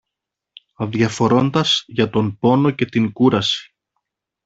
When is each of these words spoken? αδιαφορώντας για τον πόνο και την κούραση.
αδιαφορώντας 0.75 1.83
για 1.87 2.09
τον 2.09 2.37
πόνο 2.37 2.71
και 2.71 2.85
την 2.85 3.11
κούραση. 3.11 3.73